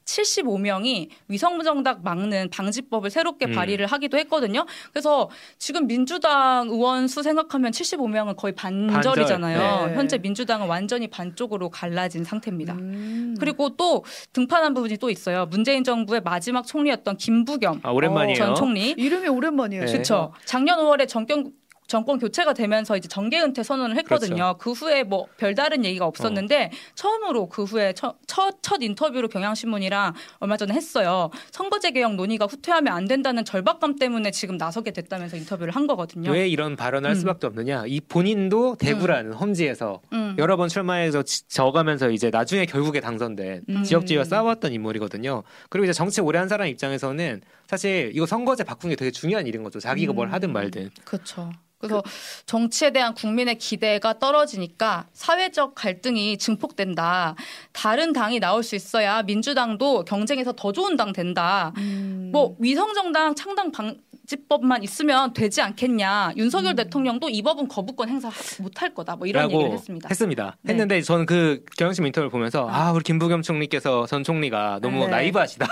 75명이 0.08 1.10
위성정당 1.28 2.00
막는 2.04 2.50
방지법을 2.50 3.10
새롭게 3.10 3.46
음. 3.48 3.52
발의를 3.52 3.86
하기도 3.88 4.18
했거든요. 4.20 4.66
그래서 4.92 5.30
지금 5.60 5.86
민주당 5.86 6.70
의원 6.70 7.08
수 7.08 7.22
생각하면 7.22 7.72
75명은 7.72 8.36
거의 8.38 8.54
반절이잖아요. 8.56 9.60
반절. 9.60 9.90
네. 9.90 9.96
현재 9.96 10.18
민주당은 10.18 10.68
완전히 10.68 11.08
반쪽으로 11.08 11.70
갈라진 11.70 12.24
상태입니다. 12.24 12.74
음. 12.74 13.36
그리고 13.40 13.76
또 13.76 14.04
등판한 14.34 14.74
부분이 14.74 14.98
또 14.98 15.10
있어요. 15.10 15.46
문재인 15.48 15.84
정부의 15.84 16.22
마지막 16.22 16.66
총리였던 16.66 17.18
김부겸 17.18 17.82
아 17.84 17.92
오랜만이에요. 17.92 18.36
전 18.38 18.56
총리. 18.56 18.92
이름이 18.92 19.28
오랜만이에요. 19.28 19.86
네. 19.86 19.92
그렇죠. 19.92 20.34
작년 20.46 20.80
5월에 20.80 21.08
정권 21.08 21.52
정권 21.88 22.20
교체가 22.20 22.54
되면서 22.54 22.98
이제 22.98 23.08
정계 23.08 23.42
은퇴 23.42 23.64
선언을 23.64 23.96
했거든요. 23.98 24.56
그 24.60 24.72
후에 24.74 25.04
뭐 25.04 25.26
별다른 25.38 25.86
얘기가 25.86 26.06
없었는데 26.06 26.72
처음으로 26.96 27.48
그 27.48 27.64
후에 27.64 27.94
첫, 27.94 28.18
첫, 28.28 28.58
첫 28.62 28.82
인터뷰로 28.82 29.30
경향신문이랑 29.30 30.14
얼마 30.40 30.58
전에 30.58 30.74
했어요. 30.74 31.30
선거제 31.52 31.92
개혁 31.92 32.16
논의가 32.16 32.46
후퇴하면 32.46 32.94
안 32.94 33.06
된다는 33.08 33.46
절박감 33.46 33.96
때문에 33.96 34.32
지금 34.32 34.58
나서게 34.58 34.92
됐다면서 34.92 35.38
인터뷰를 35.38 35.74
한 35.76 35.88
거거든요. 35.88 36.30
왜 36.32 36.48
이런 36.50 36.76
발언을 36.76 37.10
할 37.10 37.16
음. 37.16 37.20
수밖에 37.20 37.48
없느냐? 37.48 37.86
이 37.88 38.02
본인도 38.02 38.76
대구라는 38.76 39.34
험지에서 39.34 40.02
음. 40.12 40.36
여러 40.38 40.58
번 40.58 40.68
출마해서 40.68 41.24
지- 41.24 41.48
져가면서 41.48 42.12
이제 42.12 42.30
나중에 42.30 42.66
결국에 42.66 43.00
당선된 43.00 43.64
음. 43.70 43.84
지역지와 43.84 44.26
싸웠던 44.26 44.74
인물이거든요. 44.74 45.44
그리고 45.70 45.86
이제 45.86 45.94
정치 45.94 46.20
오래 46.20 46.38
한 46.38 46.50
사람 46.50 46.68
입장에서는 46.68 47.42
사실 47.68 48.12
이거 48.14 48.26
선거제 48.26 48.64
바꾸는 48.66 48.92
게 48.94 48.96
되게 48.98 49.12
중요한 49.12 49.48
일인 49.48 49.64
거죠. 49.64 49.80
자기가 49.80 50.12
뭘 50.14 50.28
음. 50.28 50.34
하든 50.34 50.52
말든. 50.52 50.90
그렇죠. 51.06 51.50
그래서 51.80 52.02
정치에 52.46 52.92
대한 52.92 53.14
국민의 53.14 53.58
기대가 53.58 54.18
떨어지니까 54.18 55.08
사회적 55.14 55.76
갈등이 55.76 56.38
증폭된다. 56.38 57.36
다른 57.72 58.14
당이 58.14 58.40
나올 58.40 58.64
수 58.64 58.76
있어야 58.76 59.22
민주당도 59.24 60.06
경쟁에서 60.06 60.54
더 60.54 60.72
좋은 60.72 60.98
당 60.98 61.14
된다. 61.14 61.74
음. 61.78 62.30
뭐 62.34 62.56
위성정당 62.60 63.36
창당 63.36 63.72
방 63.72 63.96
지법만 64.28 64.84
있으면 64.84 65.32
되지 65.32 65.62
않겠냐. 65.62 66.34
윤석열 66.36 66.76
대통령도 66.76 67.30
이 67.30 67.42
법은 67.42 67.70
거부권 67.70 68.10
행사 68.10 68.30
못할 68.60 68.94
거다. 68.94 69.16
뭐 69.16 69.26
이런 69.26 69.50
얘기를 69.50 69.72
했습니다. 69.72 70.10
했습니다. 70.10 70.58
네. 70.64 70.74
했는데 70.74 71.02
저는 71.02 71.26
그 71.26 71.64
경영신 71.78 72.06
인터뷰를 72.06 72.30
보면서 72.30 72.68
아 72.70 72.92
우리 72.92 73.04
김부겸 73.04 73.42
총리께서 73.42 74.06
전 74.06 74.26
총리가 74.26 74.80
너무 74.82 75.06
네. 75.06 75.08
나이브하시다. 75.08 75.66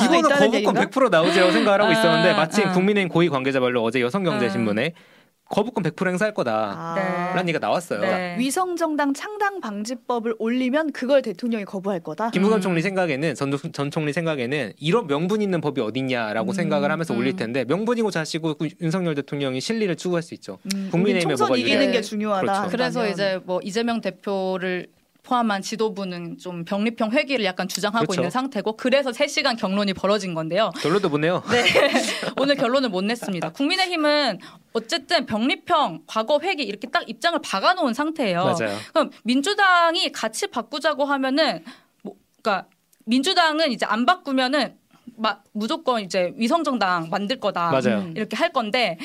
수도 0.00 0.14
이거는 0.14 0.30
거부권 0.30 0.54
얘기인가? 0.54 0.84
100% 0.86 1.10
나오지라고 1.10 1.52
생각을 1.52 1.82
하고 1.82 1.90
아, 1.90 1.92
있었는데 1.92 2.32
마침 2.32 2.68
아. 2.68 2.72
국민의힘 2.72 3.10
고위 3.10 3.28
관계자 3.28 3.60
말로 3.60 3.82
어제 3.82 4.00
여성경제신문에 4.00 4.94
아. 4.96 5.13
거부권 5.50 5.84
100% 5.84 6.08
행사할 6.08 6.34
거다. 6.34 6.52
아. 6.54 6.94
네. 6.94 7.02
라는 7.34 7.48
얘기가 7.48 7.58
나왔어요. 7.58 8.00
네. 8.00 8.36
위성 8.38 8.76
정당 8.76 9.12
창당 9.12 9.60
방지법을 9.60 10.34
올리면 10.38 10.92
그걸 10.92 11.22
대통령이 11.22 11.64
거부할 11.64 12.00
거다. 12.00 12.30
김부겸 12.30 12.58
음. 12.58 12.60
총리 12.60 12.82
생각에는 12.82 13.34
전, 13.34 13.52
전 13.72 13.90
총리 13.90 14.12
생각에는 14.12 14.72
이런 14.78 15.06
명분 15.06 15.42
있는 15.42 15.60
법이 15.60 15.80
어딨냐라고 15.80 16.52
음, 16.52 16.54
생각을 16.54 16.90
하면서 16.90 17.14
음. 17.14 17.18
올릴 17.20 17.36
텐데 17.36 17.64
명분이고 17.64 18.10
자시고 18.10 18.54
그 18.54 18.68
윤석열 18.80 19.14
대통령이 19.14 19.60
실리를 19.60 19.94
추구할 19.96 20.22
수 20.22 20.34
있죠. 20.34 20.58
음, 20.74 20.88
국민의힘에 20.90 21.34
총선 21.34 21.48
뭐가 21.48 21.58
이기는 21.58 21.76
유리해. 21.76 21.92
게 21.92 22.00
중요하다. 22.00 22.68
그렇죠. 22.68 22.70
그래서. 22.70 23.04
이제 23.08 23.38
뭐 23.44 23.60
이재명 23.62 24.00
대표를 24.00 24.88
포함한 25.24 25.62
지도부는 25.62 26.38
좀 26.38 26.64
병립형 26.64 27.10
회기를 27.10 27.44
약간 27.46 27.66
주장하고 27.66 28.06
그렇죠. 28.06 28.20
있는 28.20 28.30
상태고 28.30 28.76
그래서 28.76 29.10
3시간 29.10 29.58
경론이 29.58 29.94
벌어진 29.94 30.34
건데요. 30.34 30.70
결론도 30.78 31.08
보네요. 31.08 31.42
네. 31.50 31.64
오늘 32.38 32.54
결론을 32.56 32.90
못 32.90 33.02
냈습니다. 33.02 33.52
국민의힘은 33.52 34.38
어쨌든 34.74 35.24
병립형 35.24 36.02
과거 36.06 36.38
회기 36.40 36.62
이렇게 36.62 36.88
딱 36.88 37.08
입장을 37.08 37.38
박아놓은 37.42 37.94
상태예요. 37.94 38.44
맞아요. 38.44 38.78
그럼 38.92 39.10
민주당이 39.24 40.12
같이 40.12 40.46
바꾸자고 40.46 41.06
하면은 41.06 41.64
뭐 42.02 42.14
그러니까 42.42 42.68
민주당은 43.06 43.72
이제 43.72 43.86
안 43.86 44.04
바꾸면은 44.04 44.76
마, 45.16 45.38
무조건 45.52 46.02
이제 46.02 46.32
위성정당 46.36 47.08
만들 47.10 47.40
거다. 47.40 47.70
맞아요. 47.70 48.00
음. 48.00 48.14
이렇게 48.14 48.36
할 48.36 48.52
건데 48.52 48.98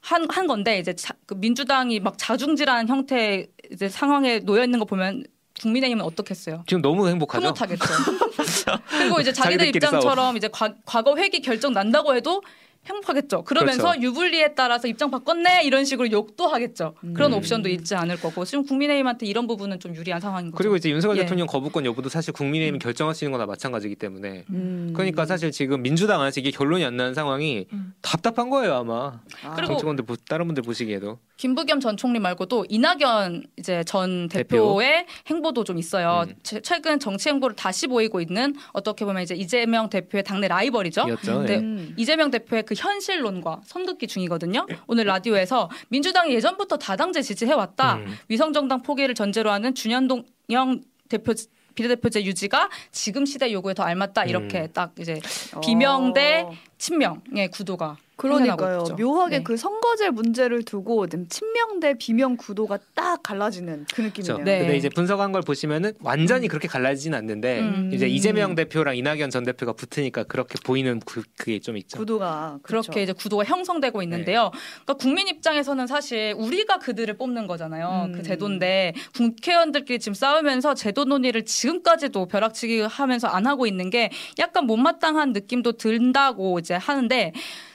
한, 0.00 0.28
한 0.30 0.46
건데 0.46 0.78
이제 0.78 0.94
자, 0.94 1.14
그 1.26 1.34
민주당이 1.34 1.98
막 1.98 2.14
자중질환 2.16 2.86
형태 2.86 3.48
이제 3.72 3.88
상황에 3.88 4.38
놓여 4.40 4.62
있는 4.62 4.78
거 4.78 4.84
보면 4.84 5.24
국민의힘은 5.60 6.04
어떻겠어요? 6.04 6.64
지금 6.66 6.82
너무 6.82 7.08
행복하죠. 7.08 7.46
흐뭇하겠죠. 7.46 7.84
그리고 8.90 9.20
이제 9.20 9.32
자기들 9.32 9.68
입장처럼 9.68 10.36
이제 10.36 10.48
과, 10.48 10.74
과거 10.84 11.16
회기 11.16 11.40
결정 11.40 11.72
난다고 11.72 12.14
해도 12.14 12.42
행복하겠죠. 12.86 13.44
그러면서 13.44 13.92
그렇죠. 13.92 14.02
유불리에 14.02 14.54
따라서 14.54 14.86
입장 14.88 15.10
바꿨네 15.10 15.62
이런 15.64 15.86
식으로 15.86 16.10
욕도 16.10 16.48
하겠죠. 16.48 16.94
그런 17.14 17.32
음. 17.32 17.38
옵션도 17.38 17.70
있지 17.70 17.94
않을 17.94 18.20
거고 18.20 18.44
지금 18.44 18.66
국민의힘한테 18.66 19.24
이런 19.24 19.46
부분은 19.46 19.80
좀 19.80 19.96
유리한 19.96 20.20
상황인 20.20 20.50
거죠. 20.50 20.58
그리고 20.58 20.76
이제 20.76 20.90
윤석열 20.90 21.16
예. 21.16 21.22
대통령 21.22 21.46
거부권 21.46 21.86
여부도 21.86 22.10
사실 22.10 22.34
국민의힘이 22.34 22.78
결정할 22.80 23.14
수 23.14 23.24
있는 23.24 23.32
거나 23.38 23.46
마찬가지이기 23.46 23.96
때문에 23.96 24.44
음. 24.50 24.92
그러니까 24.94 25.24
사실 25.24 25.50
지금 25.50 25.80
민주당 25.80 26.20
안에서 26.20 26.40
이게 26.40 26.50
결론이 26.50 26.84
안 26.84 26.98
나는 26.98 27.14
상황이 27.14 27.66
음. 27.72 27.94
답답한 28.02 28.50
거예요 28.50 28.74
아마 28.74 29.20
아. 29.44 29.54
그리고 29.54 29.68
정치권들 29.72 30.04
보- 30.04 30.16
다른 30.16 30.44
분들 30.44 30.62
보시기에도 30.62 31.18
김부겸 31.36 31.80
전 31.80 31.96
총리 31.96 32.18
말고도 32.20 32.66
이낙연 32.68 33.44
이제 33.58 33.82
전 33.84 34.28
대표. 34.28 34.56
대표의 34.78 35.06
행보도 35.26 35.64
좀 35.64 35.78
있어요. 35.78 36.24
음. 36.28 36.34
최- 36.42 36.60
최근 36.60 37.00
정치 37.00 37.28
행보를 37.28 37.56
다시 37.56 37.86
보이고 37.88 38.20
있는 38.20 38.54
어떻게 38.72 39.04
보면 39.04 39.22
이제 39.22 39.34
이재명 39.34 39.90
대표의 39.90 40.22
당내 40.22 40.46
라이벌이죠. 40.48 41.06
이었죠. 41.08 41.42
네. 41.42 41.54
예. 41.54 41.56
음. 41.58 41.94
이재명 41.96 42.30
대표의 42.30 42.62
그 42.62 42.74
현실론과 42.76 43.62
선긋기 43.64 44.06
중이거든요. 44.06 44.66
오늘 44.86 45.04
라디오에서 45.06 45.68
민주당이 45.88 46.32
예전부터 46.34 46.76
다당제 46.76 47.22
지지해 47.22 47.52
왔다. 47.52 47.96
음. 47.96 48.16
위성정당 48.28 48.82
포기를 48.82 49.14
전제로 49.14 49.50
하는 49.50 49.74
준현동 49.74 50.24
영 50.50 50.80
대표 51.08 51.32
비례대표제 51.74 52.24
유지가 52.24 52.70
지금 52.92 53.26
시대 53.26 53.52
요구에 53.52 53.74
더 53.74 53.82
알맞다. 53.82 54.26
이렇게 54.26 54.60
음. 54.62 54.68
딱 54.72 54.92
이제 55.00 55.20
비명 55.64 56.12
대 56.12 56.42
어. 56.46 56.52
친명의 56.78 57.50
구도가 57.52 57.96
그러니까요. 58.16 58.56
생겨나고 58.56 58.82
있죠. 58.84 58.94
묘하게 58.96 59.38
네. 59.38 59.42
그 59.42 59.56
선거제 59.56 60.10
문제를 60.10 60.62
두고 60.62 61.08
좀 61.08 61.26
친명 61.28 61.80
대 61.80 61.94
비명 61.98 62.36
구도가 62.36 62.78
딱 62.94 63.22
갈라지는 63.22 63.86
그 63.92 64.02
느낌이네요. 64.02 64.36
그렇죠. 64.36 64.44
네. 64.44 64.60
근데 64.60 64.76
이제 64.76 64.88
분석한 64.88 65.32
걸 65.32 65.42
보시면은 65.42 65.94
완전히 66.00 66.46
그렇게 66.46 66.68
갈라지진 66.68 67.14
않는데 67.14 67.60
음. 67.60 67.90
이제 67.92 68.06
이재명 68.06 68.54
대표랑 68.54 68.96
이낙연 68.96 69.30
전 69.30 69.44
대표가 69.44 69.72
붙으니까 69.72 70.24
그렇게 70.24 70.54
보이는 70.64 71.00
그, 71.04 71.22
그게 71.36 71.58
좀 71.58 71.76
있죠. 71.76 71.98
구도가 71.98 72.60
그렇죠. 72.62 72.92
그렇게 72.92 73.02
이제 73.02 73.12
구도가 73.12 73.44
형성되고 73.44 74.00
있는데요. 74.02 74.52
그러니까 74.84 74.94
국민 74.94 75.26
입장에서는 75.26 75.86
사실 75.88 76.34
우리가 76.38 76.78
그들을 76.78 77.16
뽑는 77.16 77.48
거잖아요. 77.48 78.06
음. 78.10 78.12
그 78.12 78.22
제도인데 78.22 78.94
국회의원들끼리 79.16 79.98
지금 79.98 80.14
싸우면서 80.14 80.74
제도 80.74 81.04
논의를 81.04 81.44
지금까지도 81.44 82.26
벼락치기 82.26 82.82
하면서 82.82 83.26
안 83.26 83.46
하고 83.46 83.66
있는 83.66 83.90
게 83.90 84.10
약간 84.38 84.66
못마땅한 84.66 85.32
느낌도 85.32 85.72
든다고 85.72 86.60
이제 86.64 86.74
하는데 86.74 87.32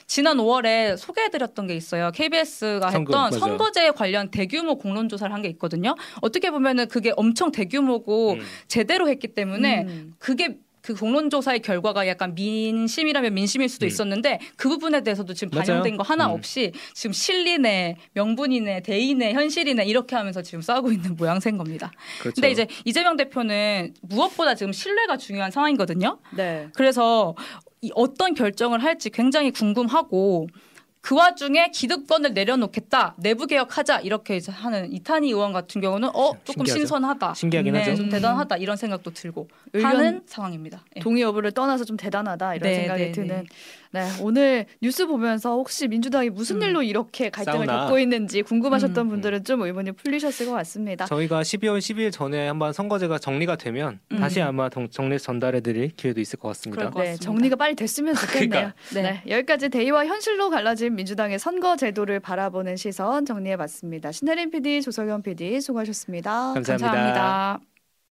지난 0.08 0.38
5월에 0.38 0.96
소개해드렸던 0.96 1.68
게 1.68 1.76
있어요. 1.76 2.10
KBS가 2.12 2.90
선거, 2.90 3.12
했던 3.12 3.20
맞아요. 3.30 3.38
선거제 3.38 3.90
관련 3.92 4.30
대규모 4.32 4.76
공론 4.76 5.08
조사를 5.08 5.32
한 5.32 5.40
게 5.40 5.48
있거든요. 5.50 5.94
어떻게 6.20 6.50
보면은 6.50 6.88
그게 6.88 7.12
엄청 7.16 7.52
대규모고 7.52 8.32
음. 8.32 8.40
제대로 8.68 9.08
했기 9.08 9.28
때문에 9.28 9.84
음. 9.84 10.12
그게 10.18 10.58
그 10.82 10.94
공론조사의 10.94 11.60
결과가 11.60 12.08
약간 12.08 12.34
민심이라면 12.34 13.34
민심일 13.34 13.68
수도 13.68 13.84
음. 13.84 13.88
있었는데 13.88 14.40
그 14.56 14.68
부분에 14.68 15.02
대해서도 15.02 15.32
지금 15.34 15.50
맞아요. 15.54 15.66
반영된 15.66 15.96
거 15.98 16.02
하나 16.02 16.26
음. 16.26 16.32
없이 16.32 16.72
지금 16.94 17.12
실리네, 17.12 17.96
명분이네, 18.14 18.80
대의네, 18.82 19.32
현실이네 19.34 19.84
이렇게 19.84 20.16
하면서 20.16 20.42
지금 20.42 20.60
싸우고 20.62 20.90
있는 20.90 21.16
모양새인 21.16 21.56
겁니다. 21.58 21.92
그렇죠. 22.20 22.34
근데 22.34 22.50
이제 22.50 22.66
이재명 22.84 23.16
대표는 23.16 23.94
무엇보다 24.02 24.54
지금 24.56 24.72
신뢰가 24.72 25.16
중요한 25.18 25.50
상황이거든요. 25.50 26.18
네. 26.34 26.68
그래서 26.74 27.34
이 27.38 27.69
어떤 27.94 28.34
결정을 28.34 28.82
할지 28.82 29.10
굉장히 29.10 29.50
궁금하고 29.50 30.48
그 31.02 31.14
와중에 31.14 31.70
기득권을 31.70 32.34
내려놓겠다, 32.34 33.14
내부 33.18 33.46
개혁하자 33.46 34.00
이렇게 34.00 34.36
이제 34.36 34.52
하는 34.52 34.92
이탄희 34.92 35.28
의원 35.28 35.52
같은 35.52 35.80
경우는 35.80 36.08
어 36.10 36.32
조금 36.44 36.66
신기하죠? 36.66 36.78
신선하다, 36.80 37.34
신기하긴 37.34 37.72
네, 37.72 37.78
하죠. 37.80 37.94
좀 37.96 38.04
음. 38.06 38.10
대단하다 38.10 38.56
이런 38.58 38.76
생각도 38.76 39.10
들고 39.12 39.48
의견 39.72 39.90
하는 39.96 40.22
상황입니다. 40.26 40.84
예. 40.96 41.00
동의 41.00 41.22
여부를 41.22 41.52
떠나서 41.52 41.84
좀 41.84 41.96
대단하다 41.96 42.54
이런 42.56 42.68
네, 42.70 42.74
생각이 42.80 43.02
네, 43.04 43.12
드는. 43.12 43.46
네. 43.92 44.08
오늘 44.20 44.66
뉴스 44.80 45.04
보면서 45.06 45.50
혹시 45.54 45.88
민주당이 45.88 46.30
무슨 46.30 46.56
음. 46.56 46.62
일로 46.68 46.82
이렇게 46.82 47.28
갈등을 47.28 47.66
싸우나. 47.66 47.84
겪고 47.86 47.98
있는지 47.98 48.42
궁금하셨던 48.42 49.06
음. 49.06 49.10
분들은 49.10 49.42
좀 49.42 49.62
의문이 49.62 49.92
풀리셨을 49.92 50.46
것 50.46 50.52
같습니다. 50.52 51.06
저희가 51.06 51.42
12월 51.42 51.78
12일 51.78 52.12
전에 52.12 52.46
한번 52.46 52.72
선거제가 52.72 53.18
정리가 53.18 53.56
되면 53.56 53.98
음. 54.12 54.18
다시 54.18 54.40
아마 54.40 54.68
동- 54.68 54.88
정리해서 54.88 55.24
전달해드릴 55.24 55.96
기회도 55.96 56.20
있을 56.20 56.38
것 56.38 56.48
같습니다. 56.48 56.78
그럴 56.78 56.90
것 56.92 57.00
네, 57.00 57.06
같습니다. 57.06 57.24
정리가 57.24 57.56
빨리 57.56 57.74
됐으면 57.74 58.14
좋겠네요. 58.14 58.48
그러니까. 58.50 58.74
네. 58.94 59.02
네. 59.02 59.22
여기까지 59.36 59.70
대의와 59.70 60.06
현실로 60.06 60.50
갈라진 60.50 60.89
민주당의 60.94 61.38
선거 61.38 61.76
제도를 61.76 62.20
바라보는 62.20 62.76
시선 62.76 63.24
정리해봤습니다. 63.24 64.12
신혜림 64.12 64.50
PD, 64.50 64.82
조석현 64.82 65.22
PD 65.22 65.60
수고하셨습니다. 65.60 66.54
감사합니다. 66.54 66.90
감사합니다. 66.90 67.69